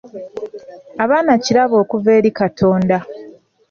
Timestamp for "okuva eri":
1.83-2.29